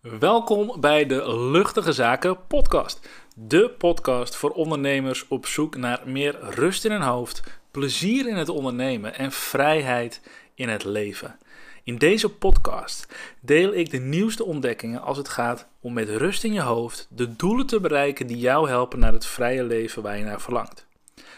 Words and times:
Welkom 0.00 0.80
bij 0.80 1.06
de 1.06 1.36
Luchtige 1.38 1.92
Zaken 1.92 2.46
podcast. 2.46 3.08
De 3.34 3.70
podcast 3.78 4.36
voor 4.36 4.50
ondernemers 4.50 5.28
op 5.28 5.46
zoek 5.46 5.76
naar 5.76 6.02
meer 6.04 6.38
rust 6.40 6.84
in 6.84 6.90
hun 6.90 7.02
hoofd, 7.02 7.42
plezier 7.70 8.28
in 8.28 8.36
het 8.36 8.48
ondernemen 8.48 9.14
en 9.14 9.32
vrijheid 9.32 10.20
in 10.54 10.68
het 10.68 10.84
leven. 10.84 11.38
In 11.84 11.96
deze 11.96 12.28
podcast 12.28 13.06
deel 13.40 13.74
ik 13.74 13.90
de 13.90 13.98
nieuwste 13.98 14.44
ontdekkingen 14.44 15.02
als 15.02 15.16
het 15.16 15.28
gaat 15.28 15.66
om 15.80 15.92
met 15.92 16.08
rust 16.08 16.44
in 16.44 16.52
je 16.52 16.62
hoofd 16.62 17.06
de 17.10 17.36
doelen 17.36 17.66
te 17.66 17.80
bereiken 17.80 18.26
die 18.26 18.38
jou 18.38 18.68
helpen 18.68 18.98
naar 18.98 19.12
het 19.12 19.26
vrije 19.26 19.64
leven 19.64 20.02
waar 20.02 20.18
je 20.18 20.24
naar 20.24 20.40
verlangt. 20.40 20.88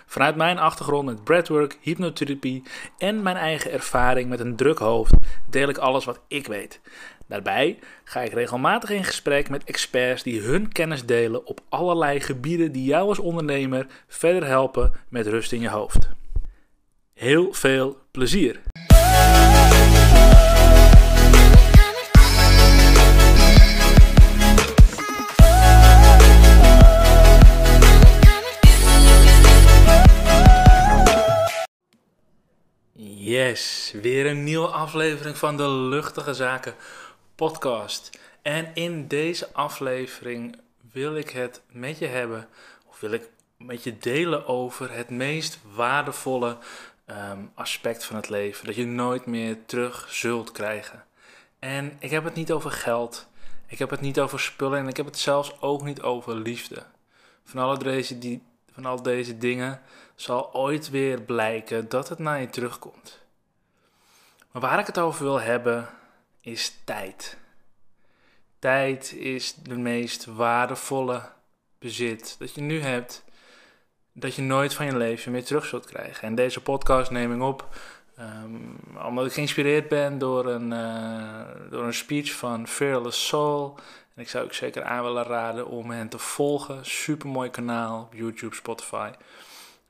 Vanuit 0.07 0.37
mijn 0.37 0.59
achtergrond 0.59 1.07
met 1.07 1.25
breathwork, 1.25 1.79
hypnotherapie 1.81 2.63
en 2.99 3.23
mijn 3.23 3.37
eigen 3.37 3.71
ervaring 3.71 4.29
met 4.29 4.41
een 4.41 4.57
druk 4.57 4.79
hoofd 4.79 5.15
deel 5.51 5.69
ik 5.69 5.79
alles 5.79 6.05
wat 6.05 6.21
ik 6.29 6.47
weet. 6.47 6.81
Daarbij 7.33 7.79
ga 8.05 8.21
ik 8.21 8.33
regelmatig 8.33 8.91
in 8.91 9.05
gesprek 9.05 9.49
met 9.49 9.65
experts 9.65 10.23
die 10.23 10.41
hun 10.41 10.73
kennis 10.73 11.05
delen 11.05 11.47
op 11.47 11.61
allerlei 11.69 12.21
gebieden 12.21 12.73
die 12.73 12.85
jou 12.85 13.09
als 13.09 13.19
ondernemer 13.19 13.87
verder 14.09 14.47
helpen 14.47 14.93
met 15.09 15.27
rust 15.27 15.53
in 15.53 15.61
je 15.61 15.69
hoofd. 15.69 16.09
Heel 17.15 17.53
veel 17.53 17.99
plezier! 18.11 18.61
Yes, 33.25 33.95
weer 34.03 34.27
een 34.27 34.45
nieuwe 34.45 34.67
aflevering 34.67 35.39
van 35.39 35.57
de 35.57 35.69
Luchtige 35.69 36.35
Zaken 36.35 36.75
podcast. 37.35 38.11
En 38.43 38.75
in 38.75 39.07
deze 39.09 39.53
aflevering 39.53 40.57
wil 40.93 41.17
ik 41.17 41.31
het 41.31 41.63
met 41.71 41.99
je 41.99 42.07
hebben, 42.07 42.49
of 42.87 43.01
wil 43.01 43.13
ik 43.13 43.31
met 43.57 43.83
je 43.83 43.99
delen 43.99 44.47
over 44.47 44.93
het 44.93 45.11
meest 45.11 45.59
waardevolle 45.75 46.57
ehm, 47.05 47.39
aspect 47.55 48.05
van 48.05 48.17
het 48.17 48.29
leven. 48.29 48.67
Dat 48.67 48.75
je 48.75 48.87
nooit 48.87 49.27
meer 49.27 49.57
terug 49.67 50.07
zult 50.11 50.53
krijgen. 50.53 51.05
En 51.59 51.97
ik 51.99 52.11
heb 52.11 52.25
het 52.25 52.35
niet 52.35 52.53
over 52.53 52.71
geld, 52.71 53.27
ik 53.67 53.79
heb 53.79 53.91
het 53.91 54.01
niet 54.01 54.21
over 54.21 54.41
spullen 54.41 54.79
en 54.79 54.89
ik 54.89 54.97
heb 54.97 55.07
het 55.07 55.19
zelfs 55.19 55.61
ook 55.61 55.83
niet 55.83 56.03
over 56.03 56.37
liefde. 56.37 56.83
Van, 57.45 57.61
alle 57.61 57.79
deze, 57.79 58.19
die, 58.19 58.43
van 58.73 58.85
al 58.85 59.03
deze 59.03 59.39
dingen 59.39 59.81
zal 60.15 60.55
ooit 60.55 60.91
weer 60.91 61.21
blijken 61.21 61.89
dat 61.89 62.09
het 62.09 62.19
naar 62.19 62.41
je 62.41 62.51
terugkomt. 62.51 63.21
Maar 64.53 64.63
waar 64.63 64.79
ik 64.79 64.87
het 64.87 64.99
over 64.99 65.25
wil 65.25 65.41
hebben 65.41 65.89
is 66.43 66.75
tijd. 66.85 67.37
Tijd 68.59 69.13
is 69.13 69.55
de 69.55 69.77
meest 69.77 70.25
waardevolle 70.25 71.23
bezit 71.79 72.37
dat 72.39 72.55
je 72.55 72.61
nu 72.61 72.81
hebt, 72.81 73.25
dat 74.13 74.35
je 74.35 74.43
nooit 74.43 74.75
van 74.75 74.87
je 74.87 74.97
leven 74.97 75.33
meer 75.33 75.45
terug 75.45 75.67
zult 75.67 75.87
krijgen. 75.87 76.29
En 76.29 76.35
deze 76.35 76.61
podcast 76.61 77.11
neem 77.11 77.35
ik 77.35 77.43
op 77.43 77.69
um, 78.19 78.79
omdat 79.07 79.27
ik 79.27 79.33
geïnspireerd 79.33 79.89
ben 79.89 80.19
door 80.19 80.47
een, 80.47 80.71
uh, 80.71 81.71
door 81.71 81.85
een 81.85 81.95
speech 81.95 82.33
van 82.33 82.69
Fearless 82.69 83.27
Soul. 83.27 83.79
En 84.15 84.23
ik 84.23 84.29
zou 84.29 84.45
ook 84.45 84.53
zeker 84.53 84.85
aan 84.85 85.03
willen 85.03 85.25
raden 85.25 85.67
om 85.67 85.91
hen 85.91 86.09
te 86.09 86.19
volgen. 86.19 86.87
Super 86.87 87.29
mooi 87.29 87.51
kanaal 87.51 88.03
op 88.03 88.15
YouTube, 88.15 88.55
Spotify. 88.55 89.11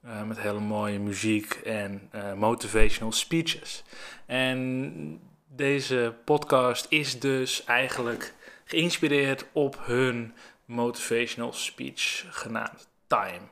Uh, 0.05 0.23
met 0.23 0.39
hele 0.39 0.61
mooie 0.61 0.99
muziek 0.99 1.53
en 1.55 2.11
uh, 2.15 2.33
motivational 2.33 3.13
speeches. 3.13 3.85
En 4.27 5.21
deze 5.57 6.15
podcast 6.25 6.87
is 6.89 7.21
dus 7.21 7.65
eigenlijk 7.65 8.35
geïnspireerd 8.65 9.45
op 9.53 9.79
hun 9.81 10.35
motivational 10.65 11.53
speech 11.53 12.25
genaamd 12.31 12.89
Time. 13.07 13.47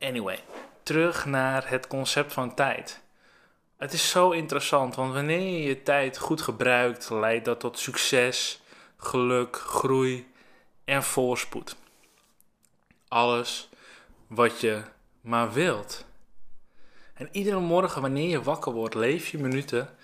Anyway, 0.00 0.38
terug 0.82 1.26
naar 1.26 1.68
het 1.68 1.86
concept 1.86 2.32
van 2.32 2.54
tijd. 2.54 3.00
Het 3.76 3.92
is 3.92 4.10
zo 4.10 4.30
interessant, 4.30 4.94
want 4.94 5.12
wanneer 5.12 5.40
je 5.40 5.62
je 5.62 5.82
tijd 5.82 6.18
goed 6.18 6.40
gebruikt, 6.40 7.10
leidt 7.10 7.44
dat 7.44 7.60
tot 7.60 7.78
succes, 7.78 8.60
geluk, 8.96 9.56
groei 9.56 10.32
en 10.84 11.02
voorspoed. 11.02 11.76
Alles 13.08 13.68
wat 14.26 14.60
je 14.60 14.82
maar 15.20 15.52
wilt. 15.52 16.04
En 17.14 17.28
iedere 17.32 17.60
morgen 17.60 18.02
wanneer 18.02 18.28
je 18.28 18.42
wakker 18.42 18.72
wordt, 18.72 18.94
leef 18.94 19.28
je 19.28 19.38
minuten 19.38 19.96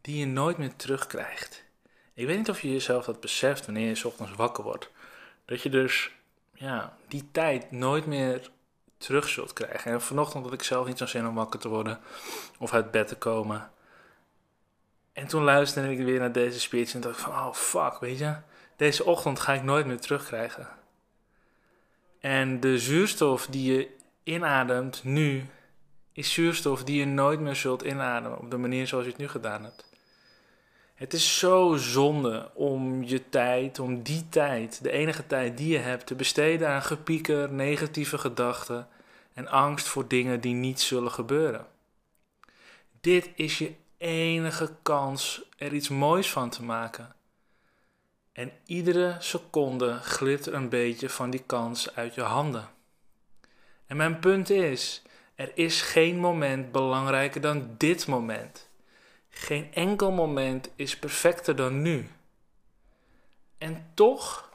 die 0.00 0.18
je 0.18 0.26
nooit 0.26 0.58
meer 0.58 0.76
terugkrijgt. 0.76 1.64
Ik 2.14 2.26
weet 2.26 2.36
niet 2.36 2.50
of 2.50 2.60
je 2.60 2.72
jezelf 2.72 3.04
dat 3.04 3.20
beseft 3.20 3.66
wanneer 3.66 3.88
je 3.88 3.94
s 3.94 4.04
ochtends 4.04 4.34
wakker 4.34 4.64
wordt. 4.64 4.90
Dat 5.44 5.62
je 5.62 5.70
dus 5.70 6.10
ja, 6.54 6.96
die 7.08 7.28
tijd 7.32 7.70
nooit 7.70 8.06
meer 8.06 8.50
terug 8.98 9.28
zult 9.28 9.52
krijgen. 9.52 9.92
En 9.92 10.00
vanochtend 10.00 10.44
had 10.44 10.52
ik 10.52 10.62
zelf 10.62 10.86
niet 10.86 10.98
zo'n 10.98 11.08
zin 11.08 11.26
om 11.26 11.34
wakker 11.34 11.60
te 11.60 11.68
worden 11.68 12.00
of 12.58 12.72
uit 12.72 12.90
bed 12.90 13.08
te 13.08 13.16
komen. 13.16 13.70
En 15.12 15.26
toen 15.26 15.42
luisterde 15.42 15.92
ik 15.92 15.98
weer 15.98 16.18
naar 16.18 16.32
deze 16.32 16.60
speech 16.60 16.94
en 16.94 17.00
dacht 17.00 17.20
van, 17.20 17.32
oh 17.32 17.52
fuck, 17.52 17.98
weet 18.00 18.18
je, 18.18 18.36
deze 18.76 19.04
ochtend 19.04 19.40
ga 19.40 19.52
ik 19.52 19.62
nooit 19.62 19.86
meer 19.86 20.00
terugkrijgen. 20.00 20.68
En 22.20 22.60
de 22.60 22.78
zuurstof 22.78 23.46
die 23.46 23.72
je 23.72 23.88
inademt 24.22 25.04
nu, 25.04 25.46
is 26.12 26.32
zuurstof 26.32 26.84
die 26.84 26.98
je 26.98 27.06
nooit 27.06 27.40
meer 27.40 27.56
zult 27.56 27.82
inademen 27.82 28.38
op 28.38 28.50
de 28.50 28.56
manier 28.56 28.86
zoals 28.86 29.04
je 29.04 29.10
het 29.10 29.20
nu 29.20 29.28
gedaan 29.28 29.64
hebt. 29.64 29.89
Het 31.00 31.12
is 31.12 31.38
zo 31.38 31.76
zonde 31.76 32.50
om 32.54 33.02
je 33.02 33.28
tijd, 33.28 33.78
om 33.78 34.02
die 34.02 34.28
tijd, 34.28 34.82
de 34.82 34.90
enige 34.90 35.26
tijd 35.26 35.56
die 35.56 35.68
je 35.68 35.78
hebt, 35.78 36.06
te 36.06 36.14
besteden 36.14 36.68
aan 36.68 36.82
gepieker, 36.82 37.52
negatieve 37.52 38.18
gedachten 38.18 38.88
en 39.32 39.48
angst 39.48 39.86
voor 39.86 40.08
dingen 40.08 40.40
die 40.40 40.54
niet 40.54 40.80
zullen 40.80 41.10
gebeuren. 41.10 41.66
Dit 43.00 43.30
is 43.34 43.58
je 43.58 43.74
enige 43.96 44.74
kans 44.82 45.42
er 45.56 45.72
iets 45.72 45.88
moois 45.88 46.30
van 46.30 46.50
te 46.50 46.62
maken. 46.62 47.14
En 48.32 48.52
iedere 48.66 49.16
seconde 49.18 49.92
glipt 49.92 50.46
er 50.46 50.54
een 50.54 50.68
beetje 50.68 51.08
van 51.08 51.30
die 51.30 51.42
kans 51.46 51.94
uit 51.94 52.14
je 52.14 52.22
handen. 52.22 52.68
En 53.86 53.96
mijn 53.96 54.18
punt 54.18 54.50
is: 54.50 55.02
er 55.34 55.50
is 55.54 55.82
geen 55.82 56.16
moment 56.16 56.72
belangrijker 56.72 57.40
dan 57.40 57.74
dit 57.76 58.06
moment. 58.06 58.69
Geen 59.30 59.74
enkel 59.74 60.10
moment 60.10 60.70
is 60.76 60.98
perfecter 60.98 61.56
dan 61.56 61.82
nu. 61.82 62.10
En 63.58 63.90
toch 63.94 64.50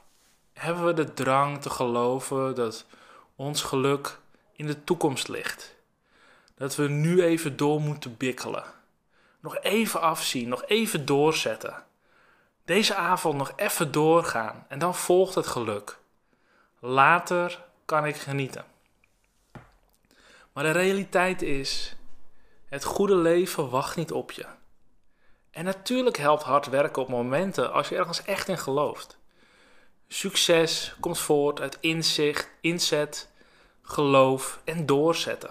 hebben 0.52 0.84
we 0.84 0.92
de 0.92 1.12
drang 1.14 1.62
te 1.62 1.70
geloven 1.70 2.54
dat 2.54 2.84
ons 3.36 3.62
geluk 3.62 4.18
in 4.52 4.66
de 4.66 4.84
toekomst 4.84 5.28
ligt. 5.28 5.74
Dat 6.54 6.76
we 6.76 6.88
nu 6.88 7.22
even 7.22 7.56
door 7.56 7.80
moeten 7.80 8.16
bikkelen. 8.16 8.64
Nog 9.40 9.58
even 9.58 10.00
afzien, 10.00 10.48
nog 10.48 10.64
even 10.66 11.06
doorzetten. 11.06 11.84
Deze 12.64 12.94
avond 12.94 13.36
nog 13.36 13.52
even 13.56 13.92
doorgaan 13.92 14.64
en 14.68 14.78
dan 14.78 14.94
volgt 14.94 15.34
het 15.34 15.46
geluk. 15.46 15.98
Later 16.78 17.64
kan 17.84 18.06
ik 18.06 18.16
genieten. 18.16 18.64
Maar 20.52 20.64
de 20.64 20.70
realiteit 20.70 21.42
is: 21.42 21.96
het 22.66 22.84
goede 22.84 23.16
leven 23.16 23.70
wacht 23.70 23.96
niet 23.96 24.12
op 24.12 24.30
je. 24.30 24.46
En 25.56 25.64
natuurlijk 25.64 26.16
helpt 26.16 26.42
hard 26.42 26.66
werken 26.66 27.02
op 27.02 27.08
momenten 27.08 27.72
als 27.72 27.88
je 27.88 27.96
ergens 27.96 28.22
echt 28.22 28.48
in 28.48 28.58
gelooft. 28.58 29.18
Succes 30.08 30.94
komt 31.00 31.18
voort 31.18 31.60
uit 31.60 31.78
inzicht, 31.80 32.50
inzet, 32.60 33.30
geloof 33.82 34.60
en 34.64 34.86
doorzetten. 34.86 35.50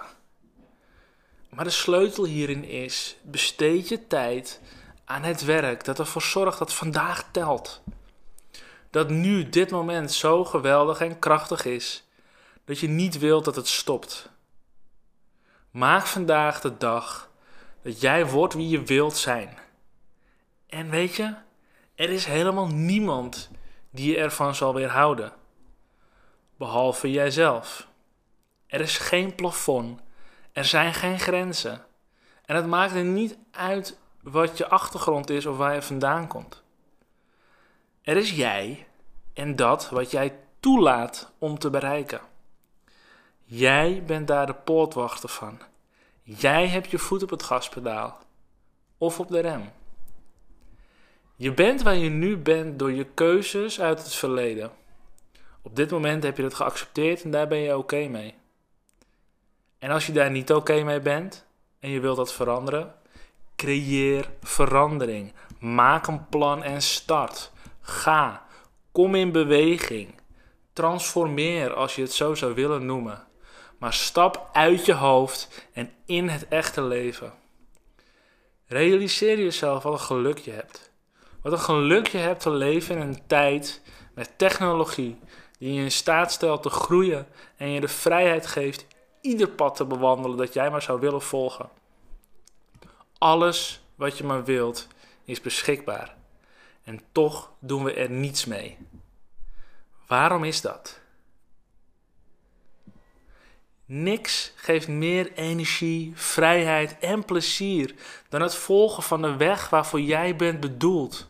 Maar 1.48 1.64
de 1.64 1.70
sleutel 1.70 2.24
hierin 2.24 2.64
is: 2.64 3.16
besteed 3.22 3.88
je 3.88 4.06
tijd 4.06 4.60
aan 5.04 5.22
het 5.22 5.44
werk 5.44 5.84
dat 5.84 5.98
ervoor 5.98 6.22
zorgt 6.22 6.58
dat 6.58 6.72
vandaag 6.72 7.24
telt. 7.30 7.82
Dat 8.90 9.08
nu 9.08 9.48
dit 9.48 9.70
moment 9.70 10.12
zo 10.12 10.44
geweldig 10.44 11.00
en 11.00 11.18
krachtig 11.18 11.64
is 11.64 12.04
dat 12.64 12.78
je 12.78 12.88
niet 12.88 13.18
wilt 13.18 13.44
dat 13.44 13.56
het 13.56 13.68
stopt. 13.68 14.28
Maak 15.70 16.06
vandaag 16.06 16.60
de 16.60 16.76
dag 16.76 17.30
dat 17.82 18.00
jij 18.00 18.26
wordt 18.26 18.54
wie 18.54 18.68
je 18.68 18.82
wilt 18.82 19.16
zijn. 19.16 19.64
En 20.66 20.90
weet 20.90 21.14
je, 21.14 21.34
er 21.94 22.10
is 22.10 22.24
helemaal 22.24 22.66
niemand 22.66 23.50
die 23.90 24.10
je 24.10 24.18
ervan 24.18 24.54
zal 24.54 24.74
weerhouden. 24.74 25.32
Behalve 26.56 27.10
jijzelf. 27.10 27.88
Er 28.66 28.80
is 28.80 28.98
geen 28.98 29.34
plafond. 29.34 30.00
Er 30.52 30.64
zijn 30.64 30.94
geen 30.94 31.18
grenzen. 31.18 31.84
En 32.44 32.56
het 32.56 32.66
maakt 32.66 32.94
er 32.94 33.04
niet 33.04 33.38
uit 33.50 33.98
wat 34.22 34.58
je 34.58 34.68
achtergrond 34.68 35.30
is 35.30 35.46
of 35.46 35.56
waar 35.56 35.74
je 35.74 35.82
vandaan 35.82 36.26
komt. 36.26 36.62
Er 38.02 38.16
is 38.16 38.30
jij 38.30 38.86
en 39.32 39.56
dat 39.56 39.90
wat 39.90 40.10
jij 40.10 40.38
toelaat 40.60 41.32
om 41.38 41.58
te 41.58 41.70
bereiken. 41.70 42.20
Jij 43.44 44.02
bent 44.06 44.26
daar 44.26 44.46
de 44.46 44.54
poortwachter 44.54 45.28
van. 45.28 45.60
Jij 46.22 46.68
hebt 46.68 46.90
je 46.90 46.98
voet 46.98 47.22
op 47.22 47.30
het 47.30 47.42
gaspedaal 47.42 48.18
of 48.98 49.20
op 49.20 49.28
de 49.28 49.40
rem. 49.40 49.72
Je 51.38 51.52
bent 51.52 51.82
waar 51.82 51.96
je 51.96 52.10
nu 52.10 52.36
bent 52.36 52.78
door 52.78 52.92
je 52.92 53.04
keuzes 53.04 53.80
uit 53.80 53.98
het 53.98 54.14
verleden. 54.14 54.70
Op 55.62 55.76
dit 55.76 55.90
moment 55.90 56.22
heb 56.22 56.36
je 56.36 56.42
het 56.42 56.54
geaccepteerd 56.54 57.22
en 57.22 57.30
daar 57.30 57.48
ben 57.48 57.58
je 57.58 57.76
oké 57.76 58.08
mee. 58.08 58.34
En 59.78 59.90
als 59.90 60.06
je 60.06 60.12
daar 60.12 60.30
niet 60.30 60.52
oké 60.52 60.82
mee 60.82 61.00
bent 61.00 61.46
en 61.80 61.90
je 61.90 62.00
wilt 62.00 62.16
dat 62.16 62.32
veranderen, 62.32 62.94
creëer 63.56 64.30
verandering. 64.42 65.32
Maak 65.58 66.06
een 66.06 66.28
plan 66.28 66.62
en 66.62 66.82
start. 66.82 67.52
Ga. 67.80 68.46
Kom 68.92 69.14
in 69.14 69.32
beweging. 69.32 70.20
Transformeer 70.72 71.74
als 71.74 71.94
je 71.94 72.02
het 72.02 72.12
zo 72.12 72.34
zou 72.34 72.54
willen 72.54 72.86
noemen. 72.86 73.26
Maar 73.78 73.92
stap 73.92 74.48
uit 74.52 74.86
je 74.86 74.94
hoofd 74.94 75.68
en 75.72 75.92
in 76.06 76.28
het 76.28 76.48
echte 76.48 76.82
leven. 76.82 77.32
Realiseer 78.66 79.38
jezelf 79.38 79.82
wat 79.82 79.92
een 79.92 79.98
geluk 79.98 80.38
je 80.38 80.50
hebt. 80.50 80.94
Wat 81.46 81.54
een 81.54 81.64
geluk 81.64 82.06
je 82.06 82.18
hebt 82.18 82.40
te 82.40 82.50
leven 82.50 82.96
in 82.96 83.00
een 83.00 83.26
tijd 83.26 83.82
met 84.14 84.38
technologie 84.38 85.18
die 85.58 85.74
je 85.74 85.82
in 85.82 85.90
staat 85.90 86.32
stelt 86.32 86.62
te 86.62 86.70
groeien 86.70 87.26
en 87.56 87.70
je 87.70 87.80
de 87.80 87.88
vrijheid 87.88 88.46
geeft 88.46 88.86
ieder 89.20 89.48
pad 89.48 89.76
te 89.76 89.84
bewandelen 89.84 90.36
dat 90.36 90.52
jij 90.52 90.70
maar 90.70 90.82
zou 90.82 91.00
willen 91.00 91.22
volgen. 91.22 91.68
Alles 93.18 93.80
wat 93.94 94.18
je 94.18 94.24
maar 94.24 94.44
wilt 94.44 94.86
is 95.24 95.40
beschikbaar. 95.40 96.16
En 96.84 97.00
toch 97.12 97.50
doen 97.58 97.84
we 97.84 97.92
er 97.92 98.10
niets 98.10 98.44
mee. 98.44 98.78
Waarom 100.06 100.44
is 100.44 100.60
dat? 100.60 101.00
Niks 103.84 104.52
geeft 104.56 104.88
meer 104.88 105.32
energie, 105.32 106.12
vrijheid 106.14 106.98
en 106.98 107.24
plezier 107.24 107.94
dan 108.28 108.42
het 108.42 108.54
volgen 108.54 109.02
van 109.02 109.22
de 109.22 109.36
weg 109.36 109.70
waarvoor 109.70 110.00
jij 110.00 110.36
bent 110.36 110.60
bedoeld. 110.60 111.28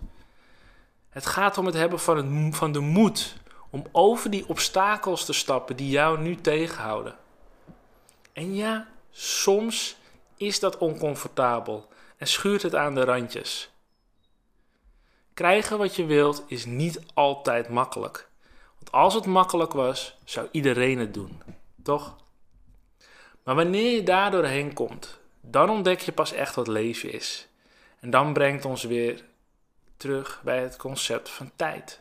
Het 1.16 1.26
gaat 1.26 1.58
om 1.58 1.66
het 1.66 1.74
hebben 1.74 1.98
van, 1.98 2.52
van 2.52 2.72
de 2.72 2.80
moed 2.80 3.36
om 3.70 3.84
over 3.92 4.30
die 4.30 4.48
obstakels 4.48 5.24
te 5.24 5.32
stappen 5.32 5.76
die 5.76 5.88
jou 5.88 6.18
nu 6.18 6.36
tegenhouden. 6.36 7.14
En 8.32 8.54
ja, 8.54 8.88
soms 9.10 9.96
is 10.36 10.60
dat 10.60 10.78
oncomfortabel 10.78 11.88
en 12.16 12.26
schuurt 12.26 12.62
het 12.62 12.74
aan 12.74 12.94
de 12.94 13.04
randjes. 13.04 13.70
Krijgen 15.34 15.78
wat 15.78 15.96
je 15.96 16.04
wilt 16.04 16.44
is 16.46 16.64
niet 16.64 17.00
altijd 17.14 17.68
makkelijk. 17.68 18.28
Want 18.74 18.92
als 18.92 19.14
het 19.14 19.26
makkelijk 19.26 19.72
was, 19.72 20.18
zou 20.24 20.48
iedereen 20.50 20.98
het 20.98 21.14
doen, 21.14 21.42
toch? 21.82 22.16
Maar 23.42 23.54
wanneer 23.54 23.94
je 23.94 24.02
daar 24.02 24.30
doorheen 24.30 24.72
komt, 24.72 25.18
dan 25.40 25.70
ontdek 25.70 26.00
je 26.00 26.12
pas 26.12 26.32
echt 26.32 26.54
wat 26.54 26.68
leven 26.68 27.12
is. 27.12 27.48
En 28.00 28.10
dan 28.10 28.32
brengt 28.32 28.64
ons 28.64 28.82
weer 28.82 29.24
terug 29.96 30.40
bij 30.44 30.62
het 30.62 30.76
concept 30.76 31.28
van 31.28 31.50
tijd. 31.56 32.00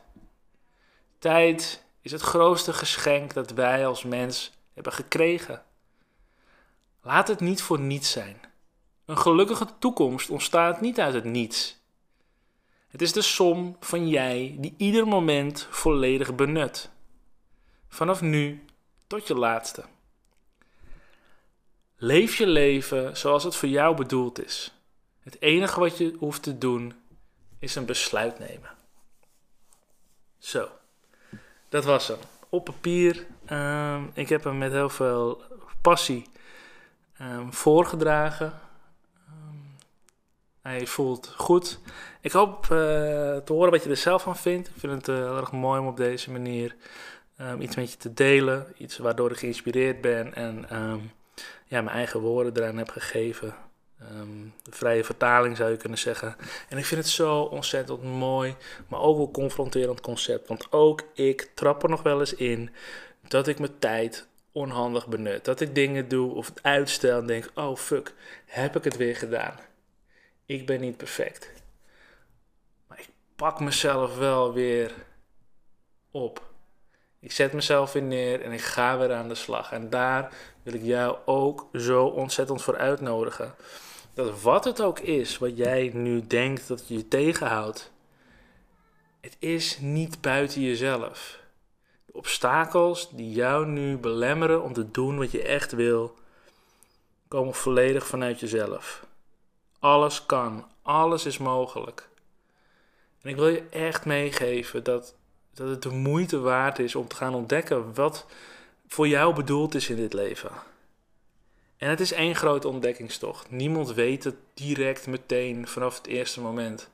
Tijd 1.20 1.84
is 2.02 2.12
het 2.12 2.22
grootste 2.22 2.74
geschenk 2.74 3.34
dat 3.34 3.52
wij 3.52 3.88
als 3.88 4.04
mens 4.04 4.52
hebben 4.74 4.94
gekregen. 4.94 5.64
Laat 7.02 7.28
het 7.28 7.40
niet 7.40 7.62
voor 7.62 7.80
niets 7.80 8.12
zijn. 8.12 8.40
Een 9.06 9.18
gelukkige 9.18 9.68
toekomst 9.80 10.30
ontstaat 10.30 10.82
niet 10.82 11.00
uit 11.00 11.14
het 11.14 11.24
niets. 11.24 11.78
Het 12.88 13.02
is 13.02 13.14
de 13.14 13.22
som 13.22 13.78
van 13.80 14.08
jij 14.08 14.56
die 14.60 14.74
ieder 14.78 15.08
moment 15.08 15.68
volledig 15.70 16.36
benut. 16.36 16.90
Vanaf 17.88 18.22
nu 18.22 18.66
tot 19.08 19.28
je 19.28 19.36
laatste. 19.36 19.84
Leef 21.98 22.36
je 22.36 22.48
leven 22.48 23.18
zoals 23.18 23.44
het 23.44 23.56
voor 23.56 23.70
jou 23.70 23.96
bedoeld 23.96 24.46
is. 24.46 24.74
Het 25.20 25.42
enige 25.42 25.80
wat 25.80 25.98
je 25.98 26.16
hoeft 26.20 26.44
te 26.44 26.58
doen 26.58 26.94
is 27.66 27.76
een 27.76 27.86
besluit 27.86 28.40
nemen. 28.40 28.70
Zo, 30.38 30.70
dat 31.70 31.84
was 31.84 32.08
hem. 32.08 32.18
Op 32.50 32.66
papier. 32.66 33.26
Uh, 33.52 34.04
ik 34.14 34.30
heb 34.30 34.44
hem 34.44 34.58
met 34.58 34.72
heel 34.72 34.90
veel 34.90 35.42
passie 35.82 36.30
um, 37.22 37.54
voorgedragen. 37.54 38.54
Um, 39.30 39.76
hij 40.62 40.88
voelt 40.88 41.34
goed. 41.38 41.80
Ik 42.22 42.32
hoop 42.32 42.64
uh, 42.64 42.70
te 43.38 43.54
horen 43.54 43.72
wat 43.72 43.84
je 43.84 43.90
er 43.90 43.98
zelf 43.98 44.22
van 44.22 44.38
vindt. 44.38 44.68
Ik 44.68 44.74
vind 44.78 44.94
het 44.94 45.08
uh, 45.08 45.16
heel 45.16 45.38
erg 45.38 45.52
mooi 45.52 45.80
om 45.80 45.88
op 45.88 45.98
deze 45.98 46.32
manier 46.32 46.76
um, 47.42 47.62
iets 47.62 47.76
met 47.76 47.92
je 47.92 47.98
te 47.98 48.14
delen. 48.14 48.74
Iets 48.78 48.98
waardoor 48.98 49.32
ik 49.32 49.38
geïnspireerd 49.38 50.02
ben 50.02 50.34
en 50.34 50.66
ja, 51.66 51.82
mijn 51.82 51.96
eigen 51.96 52.20
woorden 52.20 52.58
eraan 52.58 52.78
heb 52.78 52.90
gegeven. 52.90 53.56
De 54.64 54.72
vrije 54.72 55.04
vertaling 55.04 55.58
zou 55.58 55.72
je 55.72 55.78
kunnen 55.78 55.98
zeggen. 55.98 56.36
En 56.70 56.78
ik 56.78 56.86
vind 56.86 57.02
het 57.02 57.10
zo 57.10 57.42
ontzettend 57.42 58.04
mooi, 58.04 58.56
maar 58.88 59.00
ook 59.00 59.18
wel 59.18 59.32
confronterend 59.32 60.02
concept. 60.02 60.48
Want 60.48 60.72
ook 60.72 61.02
ik 61.14 61.52
trap 61.54 61.84
er 61.84 61.90
nog 61.90 62.02
wel 62.04 62.20
eens 62.20 62.34
in 62.34 62.70
dat 63.28 63.48
ik 63.48 63.60
mijn 63.60 63.80
tijd 63.80 64.28
onhandig 64.52 65.08
benut. 65.08 65.46
Dat 65.46 65.62
ik 65.62 65.76
dingen 65.76 66.08
doe 66.08 66.34
of 66.34 66.48
het 66.48 66.64
uitstel 66.64 67.20
en 67.20 67.26
denk: 67.26 67.52
oh 67.54 67.76
fuck, 67.76 68.14
heb 68.46 68.76
ik 68.76 68.84
het 68.84 68.98
weer 68.98 69.16
gedaan? 69.16 69.60
Ik 70.46 70.66
ben 70.66 70.80
niet 70.80 70.98
perfect. 70.98 71.52
Maar 72.88 73.00
ik 73.00 73.10
pak 73.36 73.60
mezelf 73.60 74.18
wel 74.18 74.54
weer 74.54 74.92
op. 76.12 76.54
Ik 77.20 77.32
zet 77.32 77.54
mezelf 77.54 77.94
weer 77.94 78.04
neer 78.04 78.42
en 78.42 78.52
ik 78.52 78.62
ga 78.62 78.98
weer 78.98 79.14
aan 79.14 79.28
de 79.28 79.36
slag. 79.36 79.72
En 79.72 79.90
daar 79.90 80.34
wil 80.64 80.74
ik 80.74 80.84
jou 80.84 81.18
ook 81.26 81.70
zo 81.74 82.06
ontzettend 82.06 82.62
voor 82.62 82.78
uitnodigen. 82.78 83.56
Dat 84.16 84.42
wat 84.42 84.64
het 84.64 84.82
ook 84.82 85.00
is 85.00 85.38
wat 85.38 85.58
jij 85.58 85.92
nu 85.94 86.28
denkt 86.28 86.68
dat 86.68 86.88
je 86.88 87.08
tegenhoudt, 87.08 87.92
het 89.22 89.36
is 89.40 89.80
niet 89.80 90.22
buiten 90.22 90.62
jezelf. 90.62 91.40
De 92.06 92.14
obstakels 92.14 93.10
die 93.10 93.32
jou 93.32 93.66
nu 93.66 93.98
belemmeren 93.98 94.64
om 94.64 94.74
te 94.74 94.92
doen 94.92 95.18
wat 95.18 95.32
je 95.32 95.44
echt 95.44 95.72
wil, 95.72 96.16
komen 97.28 97.54
volledig 97.54 98.08
vanuit 98.08 98.40
jezelf. 98.40 99.06
Alles 99.80 100.26
kan, 100.26 100.68
alles 100.82 101.26
is 101.26 101.38
mogelijk. 101.38 102.10
En 103.22 103.30
ik 103.30 103.36
wil 103.36 103.48
je 103.48 103.64
echt 103.70 104.06
meegeven 104.06 104.84
dat, 104.84 105.16
dat 105.54 105.70
het 105.70 105.82
de 105.82 105.90
moeite 105.90 106.40
waard 106.40 106.80
is 106.80 106.96
om 106.96 107.08
te 107.08 107.16
gaan 107.16 107.36
ontdekken 107.36 107.94
wat 107.94 108.26
voor 108.88 109.08
jou 109.08 109.36
bedoeld 109.36 109.76
is 109.76 109.90
in 109.90 109.96
dit 109.96 110.14
leven. 110.14 110.52
En 111.78 111.90
het 111.90 112.00
is 112.00 112.12
één 112.12 112.36
grote 112.36 112.68
ontdekkingstocht. 112.68 113.52
Niemand 113.52 113.94
weet 113.94 114.24
het 114.24 114.36
direct 114.54 115.08
meteen 115.08 115.68
vanaf 115.68 115.98
het 115.98 116.08
eerste 116.08 116.42
moment. 116.42 116.90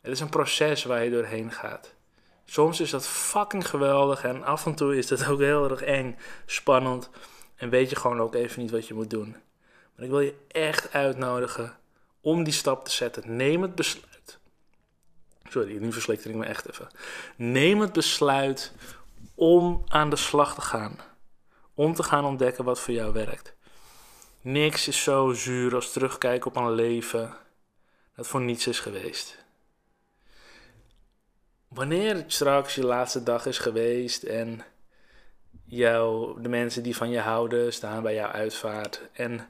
Het 0.00 0.12
is 0.12 0.20
een 0.20 0.28
proces 0.28 0.84
waar 0.84 1.04
je 1.04 1.10
doorheen 1.10 1.52
gaat. 1.52 1.94
Soms 2.44 2.80
is 2.80 2.90
dat 2.90 3.06
fucking 3.06 3.68
geweldig 3.68 4.24
en 4.24 4.44
af 4.44 4.66
en 4.66 4.74
toe 4.74 4.96
is 4.96 5.06
dat 5.06 5.26
ook 5.26 5.38
heel 5.38 5.70
erg 5.70 5.82
eng, 5.82 6.16
spannend 6.46 7.10
en 7.56 7.70
weet 7.70 7.90
je 7.90 7.96
gewoon 7.96 8.20
ook 8.20 8.34
even 8.34 8.62
niet 8.62 8.70
wat 8.70 8.86
je 8.86 8.94
moet 8.94 9.10
doen. 9.10 9.36
Maar 9.94 10.04
ik 10.04 10.10
wil 10.10 10.20
je 10.20 10.34
echt 10.48 10.92
uitnodigen 10.92 11.76
om 12.20 12.44
die 12.44 12.52
stap 12.52 12.84
te 12.84 12.90
zetten. 12.90 13.36
Neem 13.36 13.62
het 13.62 13.74
besluit. 13.74 14.38
Sorry, 15.48 15.76
nu 15.76 15.92
verslikte 15.92 16.28
ik 16.28 16.34
me 16.34 16.44
echt 16.44 16.68
even. 16.70 16.88
Neem 17.36 17.80
het 17.80 17.92
besluit 17.92 18.72
om 19.34 19.84
aan 19.88 20.10
de 20.10 20.16
slag 20.16 20.54
te 20.54 20.60
gaan. 20.60 20.98
Om 21.74 21.94
te 21.94 22.02
gaan 22.02 22.24
ontdekken 22.24 22.64
wat 22.64 22.80
voor 22.80 22.94
jou 22.94 23.12
werkt. 23.12 23.56
Niks 24.48 24.88
is 24.88 25.02
zo 25.02 25.32
zuur 25.32 25.74
als 25.74 25.92
terugkijken 25.92 26.50
op 26.50 26.56
een 26.56 26.72
leven 26.72 27.34
dat 28.16 28.26
voor 28.26 28.40
niets 28.40 28.66
is 28.66 28.80
geweest. 28.80 29.38
Wanneer 31.68 32.14
het 32.14 32.32
straks 32.32 32.74
je 32.74 32.86
laatste 32.86 33.22
dag 33.22 33.46
is 33.46 33.58
geweest 33.58 34.22
en 34.22 34.64
jou, 35.64 36.42
de 36.42 36.48
mensen 36.48 36.82
die 36.82 36.96
van 36.96 37.10
je 37.10 37.18
houden 37.18 37.72
staan 37.72 38.02
bij 38.02 38.14
jouw 38.14 38.30
uitvaart 38.30 39.00
en 39.12 39.48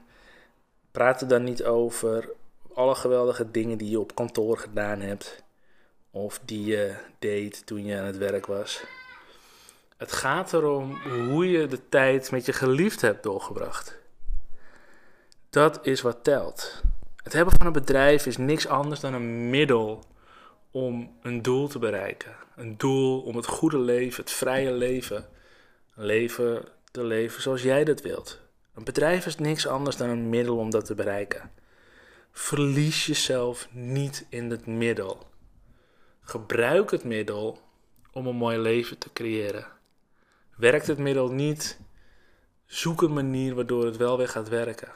praat 0.91 1.21
er 1.21 1.27
dan 1.27 1.43
niet 1.43 1.63
over 1.63 2.29
alle 2.73 2.95
geweldige 2.95 3.51
dingen 3.51 3.77
die 3.77 3.89
je 3.89 3.99
op 3.99 4.15
kantoor 4.15 4.57
gedaan 4.57 4.99
hebt 4.99 5.43
of 6.11 6.39
die 6.45 6.65
je 6.65 6.95
deed 7.19 7.65
toen 7.65 7.85
je 7.85 7.97
aan 7.97 8.05
het 8.05 8.17
werk 8.17 8.45
was. 8.45 8.83
Het 9.97 10.11
gaat 10.11 10.53
erom 10.53 10.93
hoe 11.29 11.49
je 11.49 11.67
de 11.67 11.89
tijd 11.89 12.31
met 12.31 12.45
je 12.45 12.53
geliefd 12.53 13.01
hebt 13.01 13.23
doorgebracht. 13.23 13.98
Dat 15.49 15.79
is 15.81 16.01
wat 16.01 16.23
telt. 16.23 16.81
Het 17.23 17.33
hebben 17.33 17.53
van 17.57 17.67
een 17.67 17.73
bedrijf 17.73 18.25
is 18.25 18.37
niks 18.37 18.67
anders 18.67 18.99
dan 18.99 19.13
een 19.13 19.49
middel 19.49 20.03
om 20.71 21.17
een 21.21 21.41
doel 21.41 21.67
te 21.67 21.79
bereiken. 21.79 22.35
Een 22.55 22.77
doel 22.77 23.21
om 23.21 23.35
het 23.35 23.45
goede 23.45 23.79
leven, 23.79 24.23
het 24.23 24.31
vrije 24.31 24.71
leven, 24.71 25.25
een 25.95 26.05
leven 26.05 26.65
te 26.91 27.03
leven 27.03 27.41
zoals 27.41 27.61
jij 27.61 27.83
dat 27.83 28.01
wilt. 28.01 28.39
Een 28.73 28.83
bedrijf 28.83 29.25
is 29.25 29.35
niks 29.35 29.67
anders 29.67 29.97
dan 29.97 30.09
een 30.09 30.29
middel 30.29 30.57
om 30.57 30.69
dat 30.69 30.85
te 30.85 30.95
bereiken. 30.95 31.51
Verlies 32.31 33.05
jezelf 33.05 33.67
niet 33.71 34.25
in 34.29 34.51
het 34.51 34.65
middel. 34.65 35.27
Gebruik 36.21 36.91
het 36.91 37.03
middel 37.03 37.59
om 38.11 38.27
een 38.27 38.35
mooi 38.35 38.57
leven 38.57 38.97
te 38.97 39.13
creëren. 39.13 39.65
Werkt 40.55 40.87
het 40.87 40.97
middel 40.97 41.31
niet, 41.31 41.79
zoek 42.65 43.01
een 43.01 43.13
manier 43.13 43.55
waardoor 43.55 43.85
het 43.85 43.97
wel 43.97 44.17
weer 44.17 44.29
gaat 44.29 44.49
werken. 44.49 44.91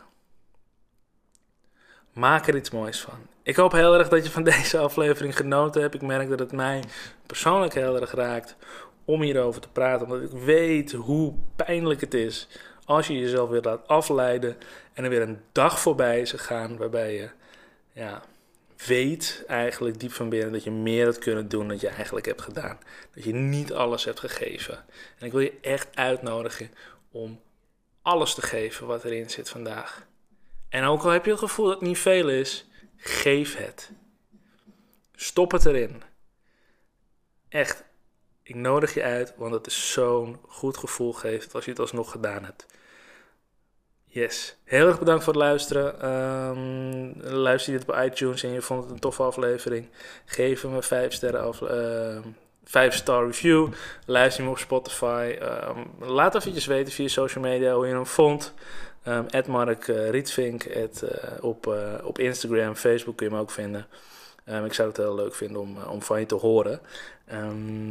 Maak 2.13 2.47
er 2.47 2.55
iets 2.55 2.71
moois 2.71 3.01
van. 3.01 3.27
Ik 3.43 3.55
hoop 3.55 3.71
heel 3.71 3.97
erg 3.97 4.09
dat 4.09 4.25
je 4.25 4.31
van 4.31 4.43
deze 4.53 4.77
aflevering 4.77 5.37
genoten 5.37 5.81
hebt. 5.81 5.93
Ik 5.93 6.01
merk 6.01 6.29
dat 6.29 6.39
het 6.39 6.51
mij 6.51 6.83
persoonlijk 7.25 7.73
heel 7.73 8.01
erg 8.01 8.11
raakt 8.11 8.55
om 9.05 9.21
hierover 9.21 9.61
te 9.61 9.69
praten. 9.69 10.05
Omdat 10.05 10.31
ik 10.31 10.37
weet 10.39 10.91
hoe 10.91 11.33
pijnlijk 11.55 12.01
het 12.01 12.13
is 12.13 12.47
als 12.85 13.07
je 13.07 13.19
jezelf 13.19 13.49
weer 13.49 13.61
laat 13.61 13.87
afleiden 13.87 14.57
en 14.93 15.03
er 15.03 15.09
weer 15.09 15.21
een 15.21 15.41
dag 15.51 15.79
voorbij 15.79 16.21
is 16.21 16.29
gegaan 16.29 16.77
waarbij 16.77 17.13
je 17.13 17.29
ja, 17.91 18.23
weet 18.85 19.43
eigenlijk 19.47 19.99
diep 19.99 20.11
van 20.11 20.29
binnen 20.29 20.51
dat 20.51 20.63
je 20.63 20.71
meer 20.71 21.05
had 21.05 21.19
kunnen 21.19 21.49
doen 21.49 21.67
dan 21.67 21.77
je 21.79 21.87
eigenlijk 21.87 22.25
hebt 22.25 22.41
gedaan. 22.41 22.77
Dat 23.13 23.23
je 23.23 23.33
niet 23.33 23.73
alles 23.73 24.05
hebt 24.05 24.19
gegeven. 24.19 24.85
En 25.19 25.25
ik 25.25 25.31
wil 25.31 25.41
je 25.41 25.57
echt 25.61 25.95
uitnodigen 25.95 26.71
om 27.11 27.39
alles 28.01 28.33
te 28.33 28.41
geven 28.41 28.87
wat 28.87 29.03
erin 29.03 29.29
zit 29.29 29.49
vandaag. 29.49 30.05
En 30.73 30.83
ook 30.83 31.03
al 31.03 31.09
heb 31.09 31.25
je 31.25 31.31
het 31.31 31.39
gevoel 31.39 31.65
dat 31.65 31.79
het 31.79 31.87
niet 31.87 31.99
veel 31.99 32.29
is, 32.29 32.65
geef 32.97 33.57
het. 33.57 33.91
Stop 35.15 35.51
het 35.51 35.65
erin. 35.65 36.03
Echt, 37.49 37.83
ik 38.43 38.55
nodig 38.55 38.93
je 38.93 39.03
uit, 39.03 39.33
want 39.37 39.53
het 39.53 39.67
is 39.67 39.91
zo'n 39.91 40.39
goed 40.47 40.77
gevoel 40.77 41.13
geeft 41.13 41.55
als 41.55 41.65
je 41.65 41.71
het 41.71 41.79
alsnog 41.79 42.11
gedaan 42.11 42.43
hebt. 42.43 42.65
Yes. 44.05 44.55
Heel 44.63 44.87
erg 44.87 44.99
bedankt 44.99 45.23
voor 45.23 45.33
het 45.33 45.41
luisteren. 45.41 46.11
Um, 46.11 47.21
luister 47.21 47.73
je 47.73 47.79
dit 47.79 47.89
op 47.89 47.95
iTunes 47.95 48.43
en 48.43 48.51
je 48.51 48.61
vond 48.61 48.83
het 48.83 48.91
een 48.91 48.99
toffe 48.99 49.23
aflevering. 49.23 49.89
Geef 50.25 50.61
hem 50.61 50.73
een 50.73 50.83
5 50.83 51.13
sterren 51.13 51.41
af, 51.41 51.61
uh, 51.61 52.17
5 52.63 52.93
star 52.93 53.25
review. 53.25 53.67
Luister 54.05 54.43
hem 54.43 54.51
op 54.51 54.57
Spotify. 54.57 55.37
Um, 55.41 56.09
laat 56.09 56.35
eventjes 56.35 56.65
weten 56.65 56.93
via 56.93 57.07
social 57.07 57.43
media 57.43 57.73
hoe 57.73 57.87
je 57.87 57.93
hem 57.93 58.05
vond. 58.05 58.53
Um, 59.07 59.25
Mark 59.47 59.87
uh, 59.87 60.09
Rietvink. 60.09 60.65
Uh, 60.65 60.83
op, 61.41 61.67
uh, 61.67 61.93
op 62.03 62.19
Instagram, 62.19 62.75
Facebook 62.75 63.17
kun 63.17 63.25
je 63.25 63.31
hem 63.31 63.41
ook 63.41 63.51
vinden. 63.51 63.87
Um, 64.49 64.65
ik 64.65 64.73
zou 64.73 64.87
het 64.87 64.97
heel 64.97 65.15
leuk 65.15 65.35
vinden 65.35 65.61
om, 65.61 65.77
om 65.77 66.01
van 66.01 66.19
je 66.19 66.25
te 66.25 66.35
horen. 66.35 66.79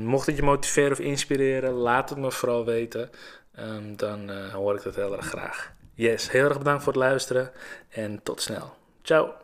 Mocht 0.04 0.26
het 0.26 0.36
je 0.36 0.42
motiveren 0.42 0.92
of 0.92 0.98
inspireren, 0.98 1.72
laat 1.72 2.10
het 2.10 2.18
me 2.18 2.30
vooral 2.30 2.64
weten. 2.64 3.10
Dan 3.96 4.30
hoor 4.52 4.74
ik 4.74 4.82
dat 4.82 4.94
heel 4.94 5.16
erg 5.16 5.26
graag. 5.26 5.72
Yes, 5.94 6.30
heel 6.30 6.44
erg 6.44 6.58
bedankt 6.58 6.82
voor 6.82 6.92
het 6.92 7.02
luisteren 7.02 7.50
en 7.88 8.20
tot 8.22 8.40
snel. 8.40 8.74
Ciao. 9.02 9.41